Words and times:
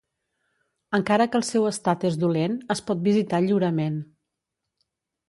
Encara 0.97 1.27
que 1.35 1.37
el 1.39 1.45
seu 1.49 1.67
estat 1.71 2.05
és 2.11 2.17
dolent, 2.23 2.57
es 2.77 2.81
pot 2.89 3.05
visitar 3.09 3.43
lliurement. 3.45 4.01